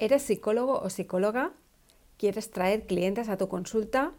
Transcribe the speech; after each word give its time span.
¿Eres 0.00 0.22
psicólogo 0.22 0.78
o 0.80 0.90
psicóloga? 0.90 1.50
¿Quieres 2.18 2.52
traer 2.52 2.86
clientes 2.86 3.28
a 3.28 3.36
tu 3.36 3.48
consulta? 3.48 4.12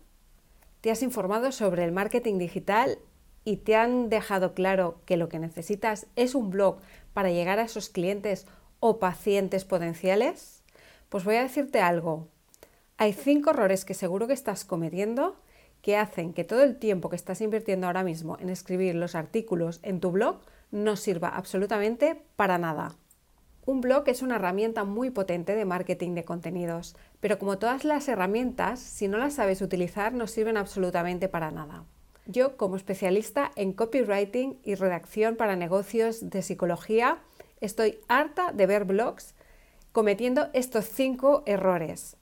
¿Te 0.82 0.92
has 0.92 1.02
informado 1.02 1.54
sobre 1.54 1.86
el 1.86 1.94
marketing 1.94 2.38
digital 2.38 3.00
y 3.46 3.58
te 3.58 3.78
han 3.78 4.10
dejado 4.10 4.54
claro 4.54 5.00
que 5.06 5.16
lo 5.16 5.30
que 5.30 5.40
necesitas 5.40 6.08
es 6.18 6.36
un 6.36 6.50
blog 6.50 6.80
para 7.14 7.32
llegar 7.32 7.60
a 7.60 7.64
esos 7.64 7.88
clientes 7.88 8.46
o 8.82 9.00
pacientes 9.00 9.64
potenciales? 9.64 10.64
Pues 11.08 11.24
voy 11.24 11.36
a 11.36 11.44
decirte 11.44 11.80
algo. 11.80 12.28
Hay 12.98 13.14
cinco 13.14 13.52
errores 13.52 13.86
que 13.86 13.94
seguro 13.94 14.28
que 14.28 14.34
estás 14.34 14.66
cometiendo 14.66 15.38
que 15.82 15.96
hacen 15.96 16.34
que 16.34 16.44
todo 16.44 16.62
el 16.62 16.78
tiempo 16.78 17.10
que 17.10 17.16
estás 17.16 17.40
invirtiendo 17.40 17.88
ahora 17.88 18.04
mismo 18.04 18.38
en 18.42 18.50
escribir 18.50 18.96
los 18.96 19.16
artículos 19.16 19.80
en 19.84 20.02
tu 20.02 20.12
blog 20.12 20.42
no 20.72 20.98
sirva 20.98 21.30
absolutamente 21.30 22.22
para 22.36 22.58
nada. 22.58 22.98
Un 23.70 23.82
blog 23.82 24.06
es 24.08 24.24
una 24.24 24.38
herramienta 24.38 24.84
muy 24.84 25.12
potente 25.12 25.54
de 25.54 25.64
marketing 25.64 26.16
de 26.16 26.26
contenidos, 26.26 26.96
pero 27.20 27.38
como 27.38 27.60
todas 27.60 27.84
las 27.84 28.08
herramientas, 28.08 28.80
si 28.80 29.08
no 29.08 29.20
las 29.20 29.36
sabes 29.36 29.62
utilizar 29.62 30.12
no 30.12 30.26
sirven 30.26 30.58
absolutamente 30.58 31.30
para 31.30 31.52
nada. 31.52 31.84
Yo, 32.26 32.58
como 32.58 32.78
especialista 32.78 33.52
en 33.56 33.74
copywriting 33.74 34.58
y 34.64 34.74
redacción 34.74 35.36
para 35.36 35.56
negocios 35.56 36.32
de 36.32 36.42
psicología, 36.42 37.20
estoy 37.62 38.00
harta 38.08 38.52
de 38.54 38.66
ver 38.66 38.86
blogs 38.86 39.36
cometiendo 39.92 40.50
estos 40.54 40.86
cinco 40.86 41.44
errores, 41.46 42.18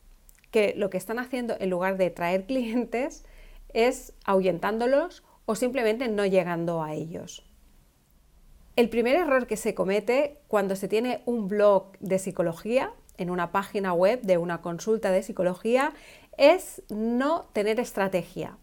que 0.52 0.74
lo 0.76 0.90
que 0.90 0.98
están 0.98 1.18
haciendo 1.18 1.56
en 1.62 1.70
lugar 1.70 1.96
de 1.96 2.10
traer 2.10 2.46
clientes 2.46 3.24
es 3.72 4.12
ahuyentándolos 4.26 5.24
o 5.46 5.56
simplemente 5.56 6.10
no 6.10 6.26
llegando 6.26 6.84
a 6.84 6.94
ellos. 6.94 7.47
El 8.78 8.90
primer 8.90 9.16
error 9.16 9.48
que 9.48 9.58
se 9.58 9.74
comete 9.74 10.38
cuando 10.48 10.76
se 10.76 10.88
tiene 10.88 11.24
un 11.26 11.48
blog 11.48 11.98
de 12.00 12.20
psicología 12.20 12.94
en 13.18 13.32
una 13.32 13.52
página 13.52 13.92
web 13.92 14.22
de 14.22 14.38
una 14.38 14.62
consulta 14.62 15.10
de 15.10 15.24
psicología 15.24 15.94
es 16.38 16.84
no 16.88 17.46
tener 17.54 17.80
estrategia. 17.80 18.60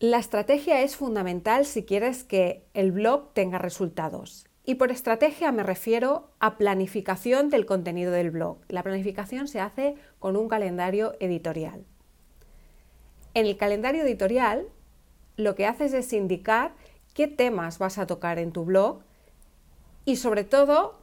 La 0.00 0.16
estrategia 0.16 0.80
es 0.80 0.96
fundamental 0.96 1.66
si 1.66 1.84
quieres 1.84 2.24
que 2.24 2.64
el 2.72 2.92
blog 2.92 3.34
tenga 3.34 3.58
resultados. 3.58 4.46
Y 4.64 4.76
por 4.76 4.90
estrategia 4.90 5.52
me 5.52 5.64
refiero 5.64 6.30
a 6.40 6.56
planificación 6.56 7.50
del 7.50 7.66
contenido 7.66 8.10
del 8.10 8.30
blog. 8.30 8.60
La 8.68 8.82
planificación 8.82 9.48
se 9.48 9.60
hace 9.60 9.96
con 10.18 10.38
un 10.38 10.48
calendario 10.48 11.14
editorial. 11.20 11.84
En 13.34 13.44
el 13.44 13.58
calendario 13.58 14.02
editorial 14.02 14.66
lo 15.36 15.54
que 15.54 15.66
haces 15.66 15.92
es 15.92 16.14
indicar 16.14 16.72
qué 17.12 17.28
temas 17.28 17.78
vas 17.78 17.98
a 17.98 18.06
tocar 18.06 18.38
en 18.38 18.52
tu 18.52 18.64
blog 18.64 19.02
y 20.04 20.16
sobre 20.16 20.44
todo 20.44 20.98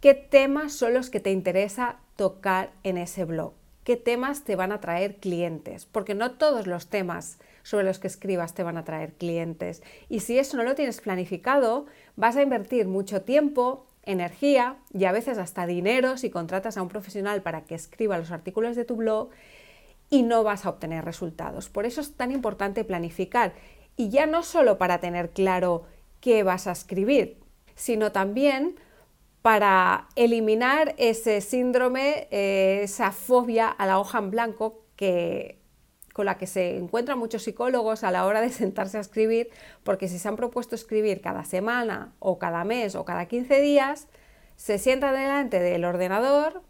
qué 0.00 0.14
temas 0.14 0.72
son 0.72 0.94
los 0.94 1.10
que 1.10 1.20
te 1.20 1.30
interesa 1.30 1.96
tocar 2.16 2.70
en 2.82 2.98
ese 2.98 3.24
blog, 3.24 3.52
qué 3.84 3.96
temas 3.96 4.44
te 4.44 4.56
van 4.56 4.72
a 4.72 4.80
traer 4.80 5.16
clientes, 5.16 5.86
porque 5.86 6.14
no 6.14 6.32
todos 6.32 6.66
los 6.66 6.88
temas 6.88 7.38
sobre 7.62 7.84
los 7.84 7.98
que 7.98 8.06
escribas 8.06 8.54
te 8.54 8.62
van 8.62 8.76
a 8.76 8.84
traer 8.84 9.12
clientes. 9.12 9.82
Y 10.08 10.20
si 10.20 10.38
eso 10.38 10.56
no 10.56 10.62
lo 10.62 10.74
tienes 10.74 11.00
planificado, 11.00 11.86
vas 12.16 12.36
a 12.36 12.42
invertir 12.42 12.86
mucho 12.86 13.22
tiempo, 13.22 13.86
energía 14.04 14.76
y 14.92 15.04
a 15.04 15.12
veces 15.12 15.36
hasta 15.36 15.66
dinero 15.66 16.16
si 16.16 16.30
contratas 16.30 16.78
a 16.78 16.82
un 16.82 16.88
profesional 16.88 17.42
para 17.42 17.64
que 17.64 17.74
escriba 17.74 18.18
los 18.18 18.30
artículos 18.30 18.74
de 18.74 18.86
tu 18.86 18.96
blog 18.96 19.28
y 20.10 20.22
no 20.22 20.42
vas 20.42 20.64
a 20.64 20.70
obtener 20.70 21.04
resultados. 21.04 21.68
Por 21.68 21.84
eso 21.84 22.00
es 22.00 22.14
tan 22.14 22.32
importante 22.32 22.84
planificar 22.84 23.52
y 23.96 24.08
ya 24.08 24.26
no 24.26 24.42
solo 24.42 24.78
para 24.78 25.00
tener 25.00 25.30
claro 25.30 25.84
qué 26.20 26.42
vas 26.42 26.66
a 26.66 26.72
escribir, 26.72 27.36
sino 27.78 28.12
también 28.12 28.74
para 29.40 30.08
eliminar 30.16 30.94
ese 30.98 31.40
síndrome, 31.40 32.26
eh, 32.30 32.80
esa 32.82 33.12
fobia 33.12 33.68
a 33.68 33.86
la 33.86 34.00
hoja 34.00 34.18
en 34.18 34.30
blanco 34.30 34.84
que, 34.96 35.60
con 36.12 36.26
la 36.26 36.36
que 36.36 36.48
se 36.48 36.76
encuentran 36.76 37.18
muchos 37.18 37.44
psicólogos 37.44 38.02
a 38.02 38.10
la 38.10 38.26
hora 38.26 38.40
de 38.40 38.50
sentarse 38.50 38.98
a 38.98 39.00
escribir, 39.00 39.48
porque 39.84 40.08
si 40.08 40.18
se 40.18 40.28
han 40.28 40.36
propuesto 40.36 40.74
escribir 40.74 41.20
cada 41.20 41.44
semana 41.44 42.12
o 42.18 42.38
cada 42.38 42.64
mes 42.64 42.96
o 42.96 43.04
cada 43.04 43.26
15 43.26 43.60
días, 43.60 44.08
se 44.56 44.78
sientan 44.78 45.14
delante 45.14 45.60
del 45.60 45.84
ordenador, 45.84 46.62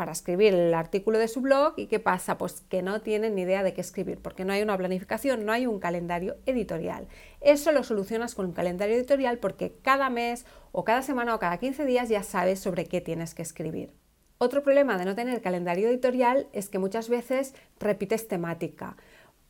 para 0.00 0.12
escribir 0.12 0.54
el 0.54 0.72
artículo 0.72 1.18
de 1.18 1.28
su 1.28 1.42
blog 1.42 1.74
y 1.76 1.84
qué 1.84 2.00
pasa, 2.00 2.38
pues 2.38 2.62
que 2.70 2.80
no 2.80 3.02
tienen 3.02 3.34
ni 3.34 3.42
idea 3.42 3.62
de 3.62 3.74
qué 3.74 3.82
escribir, 3.82 4.16
porque 4.16 4.46
no 4.46 4.54
hay 4.54 4.62
una 4.62 4.78
planificación, 4.78 5.44
no 5.44 5.52
hay 5.52 5.66
un 5.66 5.78
calendario 5.78 6.38
editorial. 6.46 7.06
Eso 7.42 7.70
lo 7.70 7.84
solucionas 7.84 8.34
con 8.34 8.46
un 8.46 8.54
calendario 8.54 8.96
editorial 8.96 9.36
porque 9.36 9.76
cada 9.82 10.08
mes 10.08 10.46
o 10.72 10.84
cada 10.84 11.02
semana 11.02 11.34
o 11.34 11.38
cada 11.38 11.58
15 11.58 11.84
días 11.84 12.08
ya 12.08 12.22
sabes 12.22 12.60
sobre 12.60 12.86
qué 12.86 13.02
tienes 13.02 13.34
que 13.34 13.42
escribir. 13.42 13.92
Otro 14.38 14.62
problema 14.62 14.96
de 14.96 15.04
no 15.04 15.14
tener 15.14 15.42
calendario 15.42 15.90
editorial 15.90 16.48
es 16.54 16.70
que 16.70 16.78
muchas 16.78 17.10
veces 17.10 17.54
repites 17.78 18.26
temática. 18.26 18.96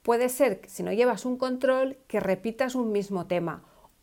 Puede 0.03 0.29
ser, 0.29 0.63
si 0.67 0.83
no 0.83 0.93
llevas 0.93 1.27
un 1.27 1.37
control, 1.37 1.97
que 2.09 2.19
repitas 2.19 2.75
un 2.75 2.91
mismo 2.91 3.29
tema 3.29 3.63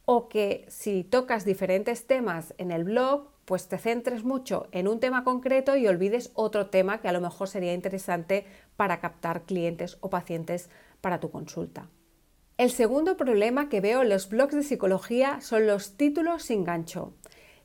o 0.09 0.29
que 0.29 0.65
si 0.69 1.03
tocas 1.03 1.43
diferentes 1.43 2.07
temas 2.07 2.53
en 2.57 2.71
el 2.71 2.85
blog, 2.85 3.27
pues 3.43 3.67
te 3.67 3.77
centres 3.77 4.23
mucho 4.23 4.67
en 4.71 4.87
un 4.87 5.01
tema 5.01 5.25
concreto 5.25 5.75
y 5.75 5.85
olvides 5.85 6.31
otro 6.33 6.67
tema 6.67 7.01
que 7.01 7.09
a 7.09 7.11
lo 7.11 7.19
mejor 7.19 7.49
sería 7.49 7.73
interesante 7.73 8.45
para 8.77 9.01
captar 9.01 9.41
clientes 9.41 9.97
o 9.99 10.09
pacientes 10.09 10.69
para 11.01 11.19
tu 11.19 11.29
consulta. 11.29 11.89
El 12.57 12.71
segundo 12.71 13.17
problema 13.17 13.67
que 13.67 13.81
veo 13.81 14.01
en 14.01 14.07
los 14.07 14.29
blogs 14.29 14.55
de 14.55 14.63
psicología 14.63 15.41
son 15.41 15.67
los 15.67 15.97
títulos 15.97 16.43
sin 16.43 16.63
gancho. 16.63 17.13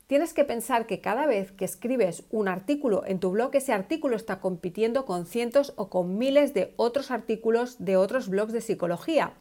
Tienes 0.07 0.33
que 0.33 0.43
pensar 0.43 0.85
que 0.85 0.99
cada 0.99 1.25
vez 1.25 1.53
que 1.53 1.63
escribes 1.63 2.25
un 2.29 2.49
artículo 2.49 3.03
en 3.05 3.19
tu 3.19 3.31
blog, 3.31 3.55
ese 3.55 3.71
artículo 3.71 4.17
está 4.17 4.41
compitiendo 4.41 5.05
con 5.05 5.25
cientos 5.27 5.71
o 5.77 5.89
con 5.89 6.17
miles 6.17 6.53
de 6.53 6.73
otros 6.75 7.09
artículos 7.09 7.77
de 7.79 7.95
otros 7.95 8.27
blogs 8.27 8.51
de 8.51 8.59
psicología. 8.59 9.33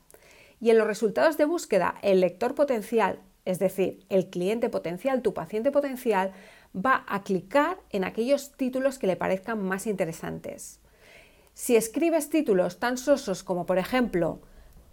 Y 0.62 0.70
en 0.70 0.78
los 0.78 0.86
resultados 0.86 1.36
de 1.36 1.44
búsqueda, 1.44 1.96
el 2.00 2.20
lector 2.20 2.54
potencial 2.54 3.18
es 3.44 3.58
decir, 3.58 4.04
el 4.08 4.30
cliente 4.30 4.68
potencial, 4.68 5.22
tu 5.22 5.34
paciente 5.34 5.70
potencial, 5.70 6.32
va 6.74 7.04
a 7.08 7.22
clicar 7.22 7.78
en 7.90 8.04
aquellos 8.04 8.52
títulos 8.52 8.98
que 8.98 9.06
le 9.06 9.16
parezcan 9.16 9.62
más 9.62 9.86
interesantes. 9.86 10.80
Si 11.54 11.76
escribes 11.76 12.30
títulos 12.30 12.78
tan 12.78 12.96
sosos 12.96 13.42
como, 13.42 13.66
por 13.66 13.78
ejemplo, 13.78 14.40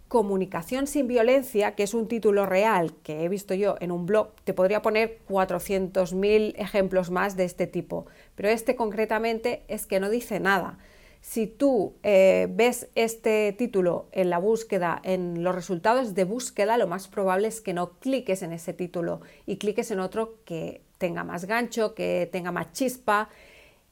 Comunicación 0.08 0.88
sin 0.88 1.06
violencia, 1.06 1.76
que 1.76 1.84
es 1.84 1.94
un 1.94 2.08
título 2.08 2.44
real 2.44 2.94
que 3.04 3.22
he 3.22 3.28
visto 3.28 3.54
yo 3.54 3.76
en 3.78 3.92
un 3.92 4.06
blog, 4.06 4.32
te 4.42 4.52
podría 4.52 4.82
poner 4.82 5.20
400.000 5.28 6.54
ejemplos 6.56 7.12
más 7.12 7.36
de 7.36 7.44
este 7.44 7.68
tipo, 7.68 8.06
pero 8.34 8.48
este 8.48 8.74
concretamente 8.74 9.62
es 9.68 9.86
que 9.86 10.00
no 10.00 10.10
dice 10.10 10.40
nada. 10.40 10.78
Si 11.20 11.46
tú 11.46 11.94
eh, 12.02 12.48
ves 12.50 12.88
este 12.94 13.52
título 13.52 14.08
en 14.12 14.30
la 14.30 14.38
búsqueda, 14.38 15.00
en 15.04 15.44
los 15.44 15.54
resultados 15.54 16.14
de 16.14 16.24
búsqueda, 16.24 16.78
lo 16.78 16.86
más 16.86 17.08
probable 17.08 17.48
es 17.48 17.60
que 17.60 17.74
no 17.74 17.98
cliques 17.98 18.42
en 18.42 18.52
ese 18.52 18.72
título 18.72 19.20
y 19.46 19.58
cliques 19.58 19.90
en 19.90 20.00
otro 20.00 20.38
que 20.44 20.82
tenga 20.98 21.22
más 21.22 21.44
gancho, 21.44 21.94
que 21.94 22.28
tenga 22.32 22.52
más 22.52 22.72
chispa, 22.72 23.28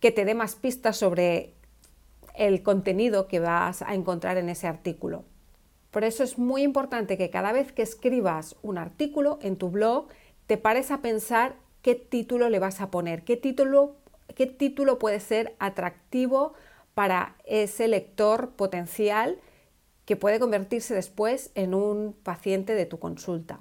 que 0.00 0.10
te 0.10 0.24
dé 0.24 0.34
más 0.34 0.54
pistas 0.54 0.96
sobre 0.96 1.54
el 2.34 2.62
contenido 2.62 3.28
que 3.28 3.40
vas 3.40 3.82
a 3.82 3.94
encontrar 3.94 4.38
en 4.38 4.48
ese 4.48 4.66
artículo. 4.66 5.24
Por 5.90 6.04
eso 6.04 6.22
es 6.22 6.38
muy 6.38 6.62
importante 6.62 7.18
que 7.18 7.30
cada 7.30 7.52
vez 7.52 7.72
que 7.72 7.82
escribas 7.82 8.56
un 8.62 8.78
artículo 8.78 9.38
en 9.42 9.56
tu 9.56 9.70
blog, 9.70 10.08
te 10.46 10.56
pares 10.56 10.90
a 10.90 11.02
pensar 11.02 11.56
qué 11.82 11.94
título 11.94 12.48
le 12.48 12.58
vas 12.58 12.80
a 12.80 12.90
poner, 12.90 13.24
qué 13.24 13.36
título, 13.36 13.96
qué 14.34 14.46
título 14.46 14.98
puede 14.98 15.20
ser 15.20 15.54
atractivo 15.58 16.54
para 16.98 17.36
ese 17.44 17.86
lector 17.86 18.56
potencial 18.56 19.38
que 20.04 20.16
puede 20.16 20.40
convertirse 20.40 20.96
después 20.96 21.52
en 21.54 21.72
un 21.72 22.12
paciente 22.12 22.74
de 22.74 22.86
tu 22.86 22.98
consulta. 22.98 23.60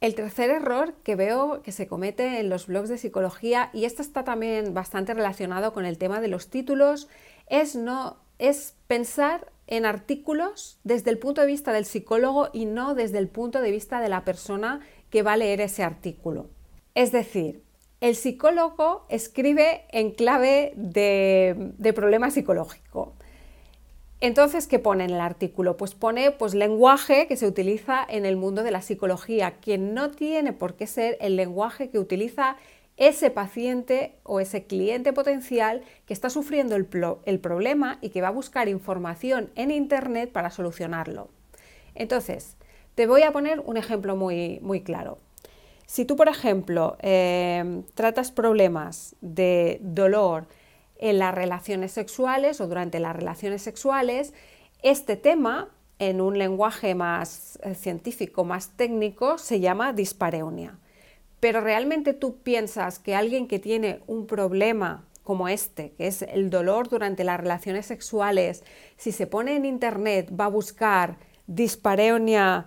El 0.00 0.16
tercer 0.16 0.50
error 0.50 0.94
que 1.04 1.14
veo 1.14 1.62
que 1.62 1.70
se 1.70 1.86
comete 1.86 2.40
en 2.40 2.48
los 2.48 2.66
blogs 2.66 2.88
de 2.88 2.98
psicología, 2.98 3.70
y 3.72 3.84
esto 3.84 4.02
está 4.02 4.24
también 4.24 4.74
bastante 4.74 5.14
relacionado 5.14 5.72
con 5.72 5.84
el 5.84 5.98
tema 5.98 6.20
de 6.20 6.26
los 6.26 6.48
títulos, 6.48 7.08
es, 7.46 7.76
no, 7.76 8.16
es 8.40 8.74
pensar 8.88 9.52
en 9.68 9.86
artículos 9.86 10.80
desde 10.82 11.10
el 11.10 11.18
punto 11.20 11.42
de 11.42 11.46
vista 11.46 11.72
del 11.72 11.84
psicólogo 11.84 12.48
y 12.52 12.64
no 12.64 12.96
desde 12.96 13.18
el 13.18 13.28
punto 13.28 13.60
de 13.60 13.70
vista 13.70 14.00
de 14.00 14.08
la 14.08 14.24
persona 14.24 14.80
que 15.10 15.22
va 15.22 15.34
a 15.34 15.36
leer 15.36 15.60
ese 15.60 15.84
artículo. 15.84 16.50
Es 16.96 17.12
decir, 17.12 17.62
el 18.00 18.14
psicólogo 18.14 19.04
escribe 19.08 19.84
en 19.90 20.12
clave 20.12 20.72
de, 20.76 21.92
problema 21.94 22.30
psicológico. 22.30 23.12
Entonces, 24.20 24.66
¿qué 24.66 24.78
pone 24.78 25.04
en 25.04 25.10
el 25.10 25.20
artículo? 25.20 25.76
Pues 25.76 25.94
pone 25.94 26.30
pues, 26.32 26.54
lenguaje 26.54 27.26
que 27.26 27.36
se 27.36 27.46
utiliza 27.46 28.04
en 28.08 28.24
el 28.24 28.36
mundo 28.36 28.62
de 28.62 28.70
la 28.70 28.82
psicología, 28.82 29.58
que 29.60 29.78
no 29.78 30.10
tiene 30.10 30.52
por 30.52 30.74
qué 30.74 30.86
ser 30.86 31.16
el 31.20 31.36
lenguaje 31.36 31.90
que 31.90 31.98
utiliza 31.98 32.56
ese 32.96 33.30
paciente 33.30 34.16
o 34.24 34.40
ese 34.40 34.64
cliente 34.64 35.12
potencial 35.12 35.82
que 36.06 36.12
está 36.12 36.30
sufriendo 36.30 36.74
el, 36.74 36.88
el 37.24 37.38
problema 37.38 37.98
y 38.00 38.10
que 38.10 38.20
va 38.20 38.28
a 38.28 38.32
buscar 38.32 38.68
información 38.68 39.50
en 39.54 39.70
Internet 39.70 40.32
para 40.32 40.50
solucionarlo. 40.50 41.28
Entonces, 41.94 42.56
te 42.96 43.06
voy 43.06 43.22
a 43.22 43.30
poner 43.30 43.60
un 43.60 43.76
ejemplo 43.76 44.16
muy, 44.16 44.58
muy 44.62 44.80
claro. 44.80 45.18
Si 45.88 46.04
tú, 46.04 46.16
por 46.16 46.28
ejemplo, 46.28 46.98
eh, 47.00 47.82
tratas 47.94 48.30
problemas 48.30 49.16
de 49.22 49.80
dolor, 49.80 50.46
en 50.98 51.18
las 51.18 51.34
relaciones 51.34 51.92
sexuales 51.92 52.60
o 52.60 52.66
durante 52.66 53.00
las 53.00 53.16
relaciones 53.16 53.62
sexuales, 53.62 54.34
este 54.82 55.16
tema, 55.16 55.68
en 55.98 56.20
un 56.20 56.38
lenguaje 56.38 56.94
más 56.94 57.58
eh, 57.62 57.74
científico, 57.74 58.44
más 58.44 58.76
técnico, 58.76 59.38
se 59.38 59.60
llama 59.60 59.92
dispareunia. 59.92 60.78
Pero 61.40 61.60
realmente 61.60 62.14
tú 62.14 62.36
piensas 62.42 62.98
que 62.98 63.14
alguien 63.14 63.48
que 63.48 63.58
tiene 63.58 64.00
un 64.06 64.26
problema 64.26 65.04
como 65.22 65.48
este, 65.48 65.92
que 65.92 66.06
es 66.06 66.22
el 66.22 66.50
dolor 66.50 66.88
durante 66.88 67.24
las 67.24 67.38
relaciones 67.38 67.86
sexuales, 67.86 68.64
si 68.96 69.12
se 69.12 69.26
pone 69.26 69.56
en 69.56 69.64
internet 69.64 70.32
va 70.38 70.46
a 70.46 70.48
buscar 70.48 71.16
dispareunia, 71.46 72.66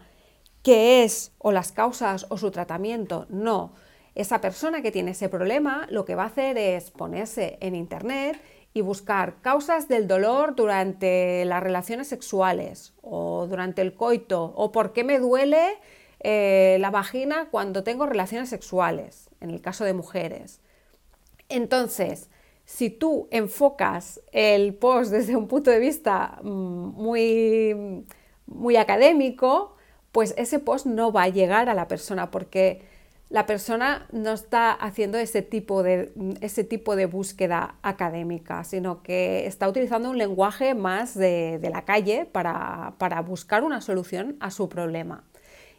qué 0.63 1.03
es, 1.03 1.31
o 1.37 1.51
las 1.51 1.71
causas 1.71 2.25
o 2.29 2.37
su 2.37 2.51
tratamiento. 2.51 3.25
No, 3.29 3.73
esa 4.15 4.41
persona 4.41 4.81
que 4.81 4.91
tiene 4.91 5.11
ese 5.11 5.29
problema 5.29 5.87
lo 5.89 6.05
que 6.05 6.15
va 6.15 6.23
a 6.23 6.27
hacer 6.27 6.57
es 6.57 6.91
ponerse 6.91 7.57
en 7.61 7.75
Internet 7.75 8.41
y 8.73 8.81
buscar 8.81 9.41
causas 9.41 9.87
del 9.87 10.07
dolor 10.07 10.55
durante 10.55 11.43
las 11.45 11.61
relaciones 11.61 12.07
sexuales 12.07 12.93
o 13.01 13.47
durante 13.47 13.81
el 13.81 13.93
coito 13.95 14.53
o 14.55 14.71
por 14.71 14.93
qué 14.93 15.03
me 15.03 15.19
duele 15.19 15.77
eh, 16.21 16.77
la 16.79 16.91
vagina 16.91 17.49
cuando 17.49 17.83
tengo 17.83 18.05
relaciones 18.05 18.49
sexuales, 18.49 19.29
en 19.41 19.49
el 19.49 19.61
caso 19.61 19.83
de 19.83 19.93
mujeres. 19.93 20.61
Entonces, 21.49 22.29
si 22.63 22.89
tú 22.89 23.27
enfocas 23.31 24.21
el 24.31 24.73
post 24.73 25.11
desde 25.11 25.35
un 25.35 25.47
punto 25.47 25.71
de 25.71 25.79
vista 25.79 26.39
mm, 26.43 26.47
muy, 26.49 28.05
muy 28.45 28.75
académico, 28.77 29.75
pues 30.11 30.33
ese 30.37 30.59
post 30.59 30.85
no 30.85 31.11
va 31.11 31.23
a 31.23 31.29
llegar 31.29 31.69
a 31.69 31.73
la 31.73 31.87
persona 31.87 32.31
porque 32.31 32.81
la 33.31 33.45
persona 33.45 34.07
no 34.11 34.33
está 34.33 34.73
haciendo 34.73 35.17
ese 35.17 35.41
tipo 35.41 35.83
de, 35.83 36.11
ese 36.41 36.65
tipo 36.65 36.97
de 36.97 37.05
búsqueda 37.05 37.75
académica, 37.81 38.65
sino 38.65 39.03
que 39.03 39.47
está 39.47 39.69
utilizando 39.69 40.09
un 40.09 40.17
lenguaje 40.17 40.75
más 40.75 41.17
de, 41.17 41.59
la 41.71 41.85
calle 41.85 42.25
para, 42.25 42.95
para, 42.97 43.21
buscar 43.21 43.63
una 43.63 43.79
solución 43.79 44.35
a 44.41 44.51
su 44.51 44.67
problema. 44.67 45.23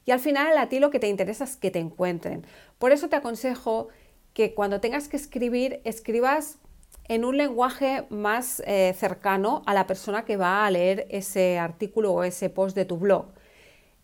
Y 0.06 0.12
al 0.12 0.20
final 0.20 0.56
a 0.56 0.70
ti 0.70 0.80
lo 0.80 0.90
que 0.90 0.98
te 0.98 1.08
interesa 1.08 1.44
es 1.44 1.56
que 1.56 1.70
te 1.70 1.78
encuentren. 1.78 2.46
Por 2.78 2.90
eso 2.90 3.10
te 3.10 3.16
aconsejo 3.16 3.88
que 4.32 4.54
cuando 4.54 4.80
tengas 4.80 5.08
que 5.08 5.18
escribir, 5.18 5.82
escribas 5.84 6.58
en 7.04 7.26
un 7.26 7.36
lenguaje 7.36 8.06
más 8.08 8.62
eh, 8.66 8.94
cercano 8.96 9.62
a 9.66 9.74
la 9.74 9.86
persona 9.86 10.24
que 10.24 10.38
va 10.38 10.64
a 10.64 10.70
leer 10.70 11.06
ese 11.10 11.58
artículo 11.58 12.14
o 12.14 12.24
ese 12.24 12.48
post 12.48 12.74
de 12.74 12.86
tu 12.86 12.96
blog. 12.96 13.26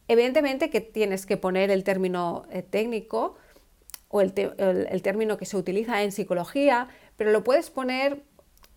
Evidentemente 0.09 0.71
que 0.71 0.81
tienes 0.81 1.27
que 1.27 1.37
poner 1.37 1.71
el 1.71 1.85
término 1.85 2.47
eh, 2.51 2.63
técnico 2.63 3.37
o 4.09 4.23
el, 4.23 4.33
término 4.33 5.37
que 5.37 5.45
se 5.45 5.59
utiliza 5.59 6.03
en 6.03 6.13
psicología, 6.13 6.89
pero 7.17 7.31
lo 7.31 7.45
puedes 7.45 7.69
poner 7.69 8.25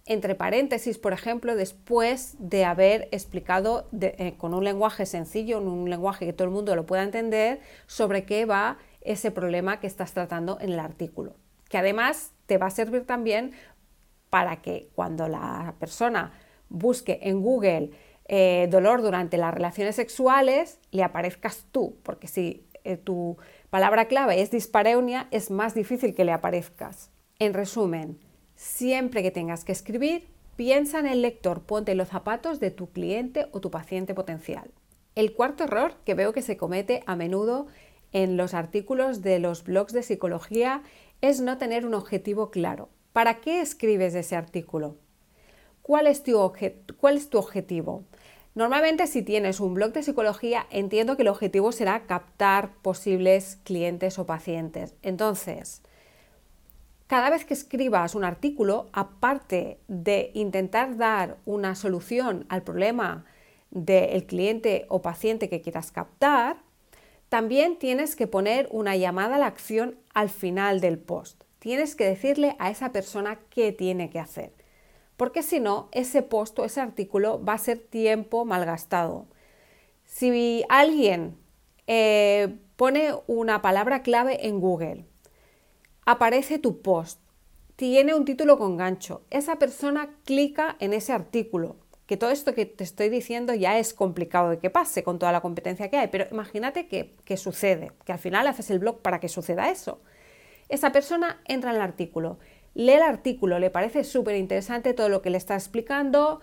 entre 0.06 0.36
paréntesis, 0.36 0.98
por 0.98 1.13
ejemplo, 1.13 1.56
después 1.56 2.36
de 2.38 2.66
haber 2.66 3.07
explicado 3.12 3.88
eh, 4.01 4.33
con 4.38 4.54
un 4.54 4.66
lenguaje 4.66 5.06
sencillo, 5.06 5.60
un 5.60 5.89
lenguaje 5.89 6.25
que 6.25 6.33
todo 6.33 6.45
el 6.50 6.54
mundo 6.54 6.75
lo 6.75 6.86
pueda 6.86 7.04
entender, 7.04 7.62
sobre 7.86 8.25
qué 8.25 8.45
va 8.45 8.77
ese 9.00 9.31
problema 9.31 9.80
que 9.80 9.88
estás 9.88 10.12
tratando 10.12 10.57
en 10.60 10.74
el 10.74 10.80
artículo. 10.80 11.36
Que 11.69 11.77
además 11.77 12.34
te 12.45 12.57
va 12.57 12.66
a 12.66 12.72
servir 12.72 13.06
también 13.06 13.54
para 14.30 14.62
que 14.62 14.89
cuando 14.95 15.30
la 15.30 15.75
persona 15.80 16.34
busque 16.68 17.19
en 17.22 17.42
Google 17.42 17.92
eh, 18.33 18.69
dolor 18.72 19.01
durante 19.01 19.38
las 19.38 19.54
relaciones 19.54 19.98
sexuales, 19.98 20.80
le 20.92 21.04
aparezcas 21.04 21.66
tú, 21.69 21.98
porque 22.01 22.30
si 22.30 22.66
eh, 22.86 22.95
tu 22.95 23.36
palabra 23.69 24.06
clave 24.06 24.42
es 24.42 24.51
dispareunia, 24.51 25.28
es 25.31 25.51
más 25.51 25.75
difícil 25.75 26.16
que 26.16 26.24
le 26.24 26.31
aparezcas. 26.31 27.12
En 27.39 27.54
resumen, 27.54 28.19
siempre 28.56 29.22
que 29.22 29.31
tengas 29.31 29.66
que 29.66 29.74
escribir, 29.74 30.30
piensa 30.56 31.00
en 31.00 31.07
el 31.07 31.22
lector, 31.22 31.63
ponte 31.63 31.94
los 31.94 32.07
zapatos 32.07 32.62
de 32.62 32.72
tu 32.72 32.89
cliente 32.92 33.48
o 33.51 33.60
tu 33.60 33.69
paciente 33.69 34.13
potencial. 34.13 34.72
El 35.13 35.34
cuarto 35.34 35.66
error 35.66 35.95
que 36.06 36.13
veo 36.13 36.31
que 36.31 36.42
se 36.42 36.56
comete 36.56 37.04
a 37.07 37.18
menudo 37.18 37.68
en 38.13 38.38
los 38.38 38.54
artículos 38.54 39.22
de 39.22 39.39
los 39.39 39.66
blogs 39.66 39.92
de 39.92 40.04
psicología 40.04 40.84
es 41.19 41.42
no 41.42 41.57
tener 41.57 41.86
un 41.86 41.95
objetivo 41.95 42.50
claro. 42.50 42.88
¿Para 43.12 43.42
qué 43.42 43.60
escribes 43.60 44.16
ese 44.16 44.38
artículo? 44.38 44.95
¿Cuál 45.92 46.08
es 46.08 46.24
tu, 46.24 46.40
objetivo? 47.38 48.06
Normalmente 48.56 49.08
si 49.08 49.24
tienes 49.24 49.60
un 49.60 49.74
blog 49.74 49.92
de 49.92 50.04
psicología, 50.04 50.66
entiendo 50.70 51.18
que 51.18 51.24
el 51.24 51.28
objetivo 51.28 51.74
será 51.74 52.04
captar 52.04 52.72
posibles 52.82 53.60
clientes 53.66 54.18
o 54.18 54.26
pacientes. 54.26 54.96
Entonces, 55.02 55.82
cada 57.08 57.30
vez 57.30 57.44
que 57.44 57.54
escribas 57.54 58.16
un 58.16 58.24
artículo, 58.24 58.88
aparte 58.94 59.80
de 59.90 60.32
intentar 60.34 60.96
dar 60.96 61.36
una 61.44 61.76
solución 61.76 62.46
al 62.48 62.64
problema 62.64 63.26
del 63.70 64.26
cliente 64.26 64.86
o 64.88 65.02
paciente 65.02 65.50
que 65.50 65.60
quieras 65.60 65.92
captar, 65.92 66.56
también 67.28 67.78
tienes 67.78 68.16
que 68.16 68.28
poner 68.28 68.70
una 68.72 68.96
llamada 68.96 69.36
a 69.36 69.40
la 69.40 69.48
acción 69.48 69.98
al 70.14 70.30
final 70.30 70.80
del 70.80 71.00
post. 71.00 71.44
Tienes 71.60 71.98
que 71.98 72.06
decirle 72.06 72.56
a 72.60 72.70
esa 72.70 72.94
persona 72.94 73.40
qué 73.50 73.74
tiene 73.74 74.10
que 74.10 74.20
hacer 74.20 74.61
porque 75.22 75.44
si 75.44 75.60
no, 75.60 75.88
ese 75.92 76.24
post 76.24 76.58
o 76.58 76.66
ese 76.66 76.82
artículo 76.82 77.46
va 77.46 77.54
a 77.54 77.60
ser 77.60 77.78
tiempo 77.78 78.44
malgastado. 78.44 79.28
Si 80.04 80.66
alguien 80.68 81.38
eh, 81.86 82.58
pone 82.76 83.14
una 83.28 83.62
palabra 83.62 84.02
clave 84.02 84.48
en 84.48 84.60
Google, 84.60 85.06
aparece 86.08 86.58
tu 86.58 86.82
post, 86.82 87.20
tiene 87.75 88.16
un 88.16 88.25
título 88.25 88.58
con 88.58 88.78
gancho, 88.78 89.22
esa 89.30 89.58
persona 89.58 90.10
clica 90.25 90.75
en 90.80 90.92
ese 90.92 91.13
artículo, 91.13 91.75
que 92.08 92.18
todo 92.18 92.32
esto 92.32 92.56
que 92.56 92.66
te 92.66 92.84
estoy 92.84 93.10
diciendo 93.10 93.54
ya 93.54 93.78
es 93.78 93.94
complicado 93.94 94.50
de 94.50 94.58
que 94.58 94.72
pase 94.72 95.04
con 95.04 95.20
toda 95.20 95.32
la 95.32 95.42
competencia 95.42 95.92
que 95.92 95.98
hay, 95.98 96.08
pero 96.08 96.25
imagínate 96.32 96.88
que, 96.88 97.16
que 97.25 97.38
sucede, 97.38 97.92
que 98.06 98.12
al 98.12 98.18
final 98.18 98.48
haces 98.48 98.72
el 98.72 98.80
blog 98.80 99.04
para 99.04 99.20
que 99.20 99.30
suceda 99.30 99.70
eso. 99.70 100.01
Esa 100.68 100.92
persona 100.92 101.42
entra 101.46 101.70
en 101.70 101.75
el 101.75 101.84
artículo 101.84 102.40
lee 102.74 102.94
el 102.94 103.01
artículo, 103.01 103.60
le 103.60 103.70
parece 103.70 104.04
súper 104.04 104.36
interesante 104.36 104.94
todo 104.94 105.10
lo 105.10 105.22
que 105.22 105.30
le 105.30 105.38
está 105.38 105.56
explicando, 105.56 106.42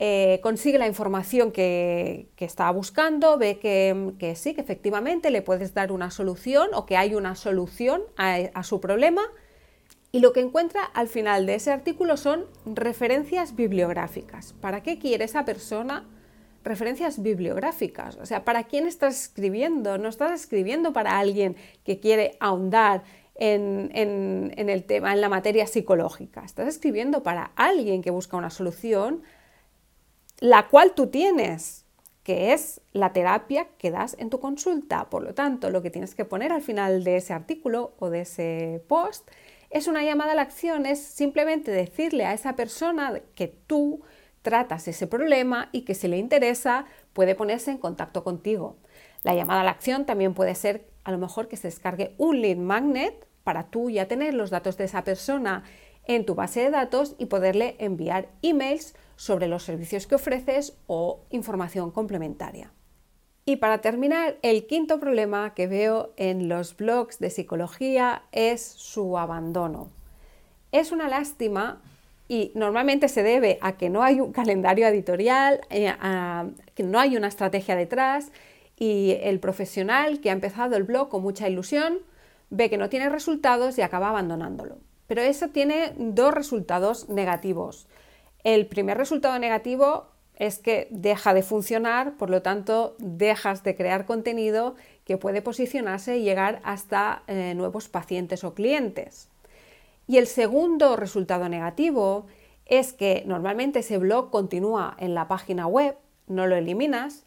eh, 0.00 0.38
consigue 0.44 0.78
la 0.78 0.86
información 0.86 1.50
que, 1.50 2.28
que 2.36 2.44
está 2.44 2.70
buscando, 2.70 3.36
ve 3.36 3.58
que, 3.58 4.34
sí, 4.36 4.54
que 4.54 4.60
efectivamente 4.60 5.30
le 5.30 5.42
puedes 5.42 5.74
dar 5.74 5.90
una 5.90 6.12
solución 6.12 6.68
o 6.72 6.86
que 6.86 6.96
hay 6.96 7.16
una 7.16 7.34
solución 7.34 8.02
a, 8.16 8.62
su 8.62 8.80
problema. 8.80 9.22
Y 10.12 10.20
lo 10.20 10.32
que 10.32 10.40
encuentra 10.40 10.84
al 10.84 11.08
final 11.08 11.46
de 11.46 11.56
ese 11.56 11.72
artículo 11.72 12.16
son 12.16 12.46
referencias 12.64 13.56
bibliográficas. 13.56 14.54
¿Para 14.60 14.82
qué 14.82 14.98
quiere 14.98 15.24
esa 15.24 15.44
persona 15.44 16.06
referencias 16.62 17.20
bibliográficas? 17.20 18.16
O 18.18 18.24
sea, 18.24 18.44
¿para 18.44 18.64
quién 18.64 18.86
estás 18.86 19.24
escribiendo? 19.24 19.98
No 19.98 20.08
estás 20.08 20.30
escribiendo 20.40 20.92
para 20.92 21.18
alguien 21.18 21.56
que 21.84 21.98
quiere 21.98 22.36
ahondar 22.38 23.02
en, 23.38 24.52
el 24.56 24.84
tema, 24.84 25.12
en 25.12 25.20
la 25.20 25.28
materia 25.28 25.66
psicológica. 25.66 26.44
Estás 26.44 26.68
escribiendo 26.68 27.22
para 27.22 27.52
alguien 27.56 28.02
que 28.02 28.10
busca 28.10 28.36
una 28.36 28.50
solución, 28.50 29.22
la 30.40 30.68
cual 30.68 30.92
tú 30.94 31.06
tienes, 31.06 31.84
que 32.24 32.52
es 32.52 32.80
la 32.92 33.12
terapia 33.12 33.68
que 33.78 33.90
das 33.90 34.16
en 34.18 34.28
tu 34.28 34.40
consulta. 34.40 35.08
Por 35.08 35.22
lo 35.22 35.34
tanto, 35.34 35.70
lo 35.70 35.82
que 35.82 35.90
tienes 35.90 36.14
que 36.14 36.24
poner 36.24 36.52
al 36.52 36.62
final 36.62 37.04
de 37.04 37.16
ese 37.16 37.32
artículo 37.32 37.94
o 37.98 38.10
de 38.10 38.22
ese 38.22 38.82
post 38.88 39.28
es 39.70 39.86
una 39.86 40.02
llamada 40.02 40.32
a 40.32 40.34
la 40.34 40.42
acción, 40.42 40.86
es 40.86 40.98
simplemente 40.98 41.70
decirle 41.70 42.24
a 42.24 42.32
esa 42.32 42.56
persona 42.56 43.20
que 43.34 43.48
tú 43.48 44.00
tratas 44.42 44.88
ese 44.88 45.06
problema 45.06 45.68
y 45.72 45.82
que 45.82 45.94
si 45.94 46.08
le 46.08 46.16
interesa 46.16 46.86
puede 47.12 47.34
ponerse 47.34 47.70
en 47.70 47.78
contacto 47.78 48.24
contigo. 48.24 48.76
La 49.22 49.34
llamada 49.34 49.60
a 49.60 49.64
la 49.64 49.72
acción 49.72 50.06
también 50.06 50.32
puede 50.34 50.54
ser 50.54 50.86
a 51.08 51.10
lo 51.10 51.16
mejor 51.16 51.48
que 51.48 51.56
se 51.56 51.68
descargue 51.68 52.14
un 52.18 52.42
lead 52.42 52.58
magnet 52.58 53.26
para 53.42 53.70
tú 53.70 53.88
ya 53.88 54.08
tener 54.08 54.34
los 54.34 54.50
datos 54.50 54.76
de 54.76 54.84
esa 54.84 55.04
persona 55.04 55.64
en 56.04 56.26
tu 56.26 56.34
base 56.34 56.60
de 56.60 56.70
datos 56.70 57.14
y 57.16 57.24
poderle 57.24 57.76
enviar 57.78 58.28
emails 58.42 58.94
sobre 59.16 59.48
los 59.48 59.62
servicios 59.62 60.06
que 60.06 60.16
ofreces 60.16 60.76
o 60.86 61.20
información 61.30 61.92
complementaria. 61.92 62.72
Y 63.46 63.56
para 63.56 63.78
terminar, 63.78 64.36
el 64.42 64.66
quinto 64.66 65.00
problema 65.00 65.54
que 65.54 65.66
veo 65.66 66.12
en 66.18 66.46
los 66.46 66.76
blogs 66.76 67.18
de 67.18 67.30
psicología 67.30 68.24
es 68.30 68.60
su 68.60 69.16
abandono. 69.16 69.88
Es 70.72 70.92
una 70.92 71.08
lástima 71.08 71.80
y 72.28 72.52
normalmente 72.54 73.08
se 73.08 73.22
debe 73.22 73.56
a 73.62 73.78
que 73.78 73.88
no 73.88 74.02
hay 74.02 74.20
un 74.20 74.32
calendario 74.32 74.86
editorial, 74.86 75.62
eh, 75.70 75.90
que 76.74 76.82
no 76.82 77.00
hay 77.00 77.16
una 77.16 77.28
estrategia 77.28 77.76
detrás 77.76 78.30
y 78.78 79.16
el 79.22 79.40
profesional 79.40 80.20
que 80.20 80.30
ha 80.30 80.32
empezado 80.32 80.76
el 80.76 80.84
blog 80.84 81.08
con 81.08 81.22
mucha 81.22 81.48
ilusión 81.48 81.98
ve 82.50 82.70
que 82.70 82.78
no 82.78 82.88
tiene 82.88 83.08
resultados 83.08 83.76
y 83.76 83.82
acaba 83.82 84.08
abandonándolo. 84.08 84.78
Pero 85.06 85.22
eso 85.22 85.48
tiene 85.48 85.92
dos 85.96 86.32
resultados 86.32 87.08
negativos. 87.08 87.88
El 88.44 88.66
primer 88.66 88.96
resultado 88.96 89.38
negativo 89.38 90.06
es 90.36 90.58
que 90.58 90.86
deja 90.90 91.34
de 91.34 91.42
funcionar, 91.42 92.16
por 92.16 92.30
lo 92.30 92.42
tanto 92.42 92.94
dejas 92.98 93.64
de 93.64 93.74
crear 93.74 94.06
contenido 94.06 94.76
que 95.04 95.16
puede 95.16 95.42
posicionarse 95.42 96.18
y 96.18 96.22
llegar 96.22 96.60
hasta 96.62 97.24
eh, 97.26 97.54
nuevos 97.56 97.88
pacientes 97.88 98.44
o 98.44 98.54
clientes. 98.54 99.28
Y 100.06 100.18
el 100.18 100.28
segundo 100.28 100.96
resultado 100.96 101.48
negativo 101.48 102.26
es 102.66 102.92
que 102.92 103.24
normalmente 103.26 103.80
ese 103.80 103.98
blog 103.98 104.30
continúa 104.30 104.94
en 104.98 105.14
la 105.14 105.26
página 105.26 105.66
web, 105.66 105.96
no 106.28 106.46
lo 106.46 106.54
eliminas, 106.54 107.24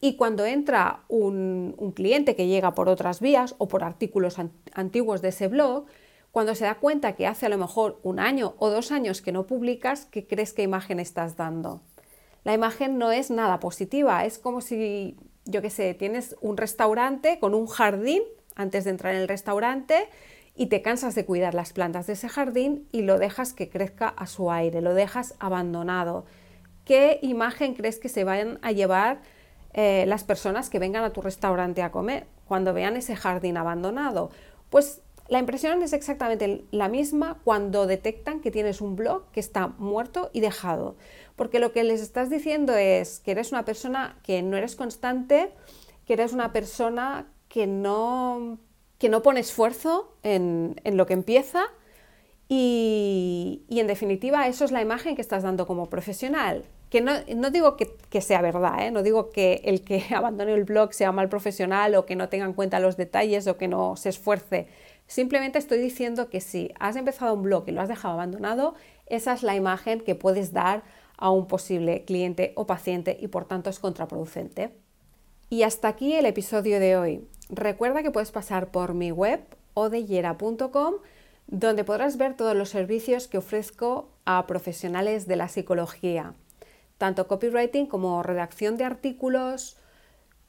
y 0.00 0.16
cuando 0.16 0.44
entra 0.44 1.04
un, 1.08 1.74
cliente 1.94 2.36
que 2.36 2.46
llega 2.46 2.74
por 2.74 2.88
otras 2.88 3.20
vías 3.20 3.54
o 3.58 3.68
por 3.68 3.82
artículos 3.82 4.36
antiguos 4.74 5.22
de 5.22 5.28
ese 5.28 5.48
blog, 5.48 5.86
cuando 6.30 6.54
se 6.54 6.64
da 6.64 6.74
cuenta 6.74 7.14
que 7.14 7.26
hace 7.26 7.46
a 7.46 7.48
lo 7.48 7.56
mejor 7.56 7.98
un 8.02 8.18
año 8.18 8.54
o 8.58 8.68
dos 8.68 8.92
años 8.92 9.22
que 9.22 9.32
no 9.32 9.46
publicas, 9.46 10.04
¿qué 10.06 10.26
crees 10.26 10.52
que 10.52 10.62
imagen 10.62 11.00
estás 11.00 11.36
dando? 11.36 11.80
La 12.44 12.52
imagen 12.52 12.98
no 12.98 13.10
es 13.10 13.30
nada 13.30 13.58
positiva, 13.58 14.24
es 14.26 14.38
como 14.38 14.60
si, 14.60 15.16
yo 15.46 15.62
qué 15.62 15.70
sé, 15.70 15.94
tienes 15.94 16.36
un 16.42 16.58
restaurante 16.58 17.38
con 17.40 17.54
un 17.54 17.66
jardín 17.66 18.22
antes 18.54 18.84
de 18.84 18.90
entrar 18.90 19.14
en 19.14 19.22
el 19.22 19.28
restaurante 19.28 20.08
y 20.54 20.66
te 20.66 20.82
cansas 20.82 21.14
de 21.14 21.24
cuidar 21.24 21.54
las 21.54 21.72
plantas 21.72 22.06
de 22.06 22.12
ese 22.12 22.28
jardín 22.28 22.86
y 22.92 23.02
lo 23.02 23.18
dejas 23.18 23.52
que 23.54 23.70
crezca 23.70 24.08
a 24.08 24.26
su 24.26 24.50
aire, 24.50 24.82
lo 24.82 24.94
dejas 24.94 25.34
abandonado. 25.38 26.26
¿Qué 26.84 27.18
imagen 27.22 27.74
crees 27.74 27.98
que 27.98 28.08
se 28.08 28.24
vayan 28.24 28.58
a 28.62 28.72
llevar 28.72 29.22
eh, 29.76 30.04
las 30.08 30.24
personas 30.24 30.68
que 30.68 30.80
vengan 30.80 31.04
a 31.04 31.12
tu 31.12 31.22
restaurante 31.22 31.82
a 31.82 31.92
comer 31.92 32.26
cuando 32.48 32.74
vean 32.74 32.96
ese 32.96 33.14
jardín 33.14 33.56
abandonado? 33.56 34.30
Pues 34.70 35.02
la 35.28 35.38
impresión 35.38 35.82
es 35.82 35.92
exactamente 35.92 36.64
la 36.70 36.88
misma 36.88 37.38
cuando 37.42 37.86
detectan 37.86 38.40
que 38.40 38.50
tienes 38.50 38.80
un 38.80 38.94
blog 38.94 39.30
que 39.32 39.40
está 39.40 39.68
muerto 39.78 40.30
y 40.32 40.40
dejado, 40.40 40.96
porque 41.34 41.58
lo 41.58 41.72
que 41.72 41.82
les 41.82 42.00
estás 42.00 42.30
diciendo 42.30 42.74
es 42.74 43.20
que 43.20 43.32
eres 43.32 43.50
una 43.50 43.64
persona 43.64 44.18
que 44.22 44.42
no 44.42 44.56
eres 44.56 44.76
constante, 44.76 45.52
que 46.04 46.12
eres 46.12 46.32
una 46.32 46.52
persona 46.52 47.26
que 47.48 47.66
no, 47.66 48.58
que 48.98 49.08
no 49.08 49.22
pone 49.22 49.40
esfuerzo 49.40 50.16
en, 50.22 50.76
lo 50.84 51.06
que 51.06 51.14
empieza 51.14 51.64
y, 52.48 53.64
en 53.68 53.88
definitiva 53.88 54.46
eso 54.46 54.64
es 54.64 54.70
la 54.70 54.80
imagen 54.80 55.16
que 55.16 55.22
estás 55.22 55.42
dando 55.42 55.66
como 55.66 55.90
profesional. 55.90 56.64
Que 56.90 57.00
no, 57.00 57.50
digo 57.50 57.76
que, 57.76 58.20
sea 58.20 58.40
verdad, 58.40 58.86
¿eh? 58.86 58.90
no 58.90 59.02
digo 59.02 59.30
que 59.30 59.60
el 59.64 59.82
que 59.82 60.04
abandone 60.14 60.52
el 60.52 60.64
blog 60.64 60.94
sea 60.94 61.12
mal 61.12 61.28
profesional 61.28 61.94
o 61.94 62.06
que 62.06 62.16
no 62.16 62.28
tenga 62.28 62.44
en 62.44 62.52
cuenta 62.52 62.80
los 62.80 62.96
detalles 62.96 63.46
o 63.48 63.56
que 63.56 63.68
no 63.68 63.96
se 63.96 64.08
esfuerce 64.08 64.68
Simplemente 65.06 65.58
estoy 65.58 65.78
diciendo 65.78 66.28
que 66.28 66.40
si 66.40 66.72
has 66.80 66.96
empezado 66.96 67.34
un 67.34 67.42
blog 67.42 67.64
y 67.68 67.72
lo 67.72 67.80
has 67.80 67.88
dejado 67.88 68.14
abandonado, 68.14 68.74
esa 69.06 69.32
es 69.32 69.42
la 69.42 69.54
imagen 69.54 70.00
que 70.00 70.14
puedes 70.14 70.52
dar 70.52 70.82
a 71.16 71.30
un 71.30 71.46
posible 71.46 72.04
cliente 72.04 72.52
o 72.56 72.66
paciente 72.66 73.16
y 73.20 73.28
por 73.28 73.46
tanto 73.46 73.70
es 73.70 73.78
contraproducente. 73.78 74.70
Y 75.48 75.62
hasta 75.62 75.88
aquí 75.88 76.14
el 76.14 76.26
episodio 76.26 76.80
de 76.80 76.96
hoy. 76.96 77.28
Recuerda 77.48 78.02
que 78.02 78.10
puedes 78.10 78.32
pasar 78.32 78.72
por 78.72 78.94
mi 78.94 79.12
web 79.12 79.40
odeyera.com 79.74 80.94
donde 81.46 81.84
podrás 81.84 82.16
ver 82.16 82.34
todos 82.34 82.56
los 82.56 82.70
servicios 82.70 83.28
que 83.28 83.38
ofrezco 83.38 84.08
a 84.24 84.48
profesionales 84.48 85.28
de 85.28 85.36
la 85.36 85.46
psicología, 85.46 86.34
tanto 86.98 87.26
copywriting 87.26 87.86
como 87.86 88.22
redacción 88.22 88.76
de 88.76 88.84
artículos, 88.84 89.76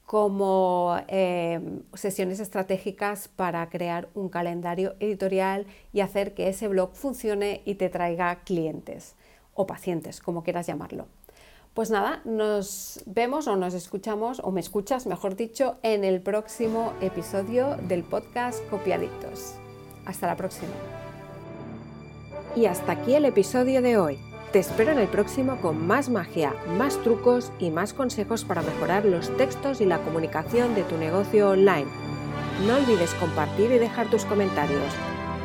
como 0.08 0.96
em, 1.08 1.82
sesiones 1.92 2.40
estratégicas 2.40 3.28
para 3.28 3.68
crear 3.68 4.08
un 4.14 4.30
calendario 4.30 4.94
editorial 5.00 5.66
y 5.92 6.00
hacer 6.00 6.32
que 6.32 6.48
ese 6.48 6.66
blog 6.66 6.94
funcione 6.94 7.60
y 7.66 7.74
te 7.74 7.90
traiga 7.90 8.40
clientes 8.44 9.16
o 9.52 9.66
pacientes, 9.66 10.20
como 10.20 10.42
quieras 10.42 10.66
llamarlo. 10.66 11.08
Pues 11.74 11.90
nada, 11.90 12.22
nos 12.24 13.02
vemos 13.06 13.46
o 13.48 13.56
nos 13.56 13.74
escuchamos, 13.74 14.40
o 14.42 14.50
me 14.50 14.60
escuchas, 14.60 15.06
mejor 15.06 15.36
dicho, 15.36 15.76
en 15.82 16.04
el 16.04 16.20
próximo 16.20 16.92
episodio 17.00 17.76
del 17.86 18.02
podcast 18.02 18.66
Copiadictos. 18.68 19.54
Hasta 20.06 20.26
la 20.26 20.36
próxima. 20.36 20.72
Y 22.56 22.64
hasta 22.64 22.92
aquí 22.92 23.14
el 23.14 23.26
episodio 23.26 23.82
de 23.82 23.98
hoy. 23.98 24.27
Te 24.52 24.60
espero 24.60 24.92
en 24.92 24.98
el 24.98 25.08
próximo 25.08 25.60
con 25.60 25.86
más 25.86 26.08
magia, 26.08 26.54
más 26.78 26.96
trucos 27.02 27.52
y 27.58 27.70
más 27.70 27.92
consejos 27.92 28.44
para 28.44 28.62
mejorar 28.62 29.04
los 29.04 29.36
textos 29.36 29.82
y 29.82 29.84
la 29.84 29.98
comunicación 29.98 30.74
de 30.74 30.84
tu 30.84 30.96
negocio 30.96 31.50
online. 31.50 31.86
No 32.66 32.76
olvides 32.76 33.12
compartir 33.14 33.70
y 33.72 33.78
dejar 33.78 34.08
tus 34.08 34.24
comentarios. 34.24 34.94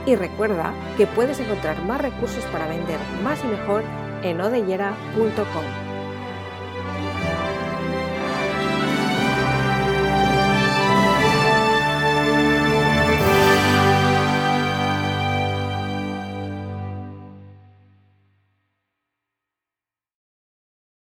Y 0.06 0.16
recuerda 0.16 0.74
que 0.96 1.06
puedes 1.06 1.38
encontrar 1.42 1.84
más 1.84 2.00
recursos 2.00 2.46
para 2.46 2.68
vender 2.68 3.00
más 3.26 3.44
y 3.44 3.48
mejor 3.48 3.84
en 4.24 4.40
odellera.com. 4.40 5.83